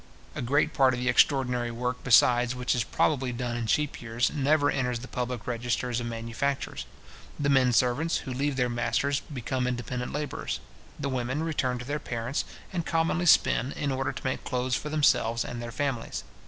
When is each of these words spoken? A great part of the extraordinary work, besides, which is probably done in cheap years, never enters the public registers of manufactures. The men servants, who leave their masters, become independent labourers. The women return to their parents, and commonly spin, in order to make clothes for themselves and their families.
A 0.33 0.41
great 0.41 0.73
part 0.73 0.95
of 0.95 0.99
the 0.99 1.09
extraordinary 1.09 1.69
work, 1.69 2.03
besides, 2.03 2.55
which 2.55 2.73
is 2.73 2.83
probably 2.83 3.31
done 3.31 3.55
in 3.55 3.67
cheap 3.67 4.01
years, 4.01 4.31
never 4.33 4.71
enters 4.71 4.97
the 5.01 5.07
public 5.07 5.45
registers 5.45 5.99
of 5.99 6.07
manufactures. 6.07 6.87
The 7.39 7.49
men 7.51 7.71
servants, 7.71 8.17
who 8.25 8.33
leave 8.33 8.55
their 8.55 8.67
masters, 8.67 9.19
become 9.31 9.67
independent 9.67 10.11
labourers. 10.11 10.59
The 10.97 11.07
women 11.09 11.43
return 11.43 11.77
to 11.77 11.85
their 11.85 11.99
parents, 11.99 12.45
and 12.73 12.83
commonly 12.83 13.27
spin, 13.27 13.73
in 13.73 13.91
order 13.91 14.11
to 14.11 14.23
make 14.23 14.43
clothes 14.43 14.73
for 14.75 14.89
themselves 14.89 15.45
and 15.45 15.61
their 15.61 15.71
families. 15.71 16.23